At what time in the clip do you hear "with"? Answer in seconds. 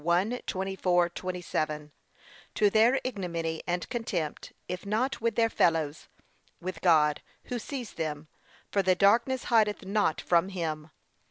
5.21-5.35, 6.59-6.81